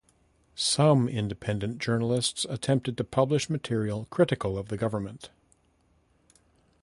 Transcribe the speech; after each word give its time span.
Some 0.55 1.07
independent 1.07 1.77
journalists 1.77 2.43
attempted 2.49 2.97
to 2.97 3.03
publish 3.03 3.51
material 3.51 4.07
critical 4.09 4.57
of 4.57 4.69
the 4.69 4.75
government. 4.75 5.29